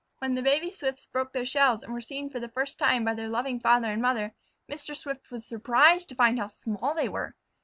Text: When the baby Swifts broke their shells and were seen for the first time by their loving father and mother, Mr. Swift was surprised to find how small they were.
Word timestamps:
When 0.17 0.33
the 0.33 0.41
baby 0.41 0.71
Swifts 0.71 1.05
broke 1.05 1.31
their 1.31 1.45
shells 1.45 1.83
and 1.83 1.93
were 1.93 2.01
seen 2.01 2.27
for 2.31 2.39
the 2.39 2.49
first 2.49 2.79
time 2.79 3.03
by 3.05 3.13
their 3.13 3.29
loving 3.29 3.59
father 3.59 3.91
and 3.91 4.01
mother, 4.01 4.33
Mr. 4.67 4.95
Swift 4.97 5.29
was 5.29 5.45
surprised 5.45 6.09
to 6.09 6.15
find 6.15 6.39
how 6.39 6.47
small 6.47 6.95
they 6.95 7.07
were. 7.07 7.35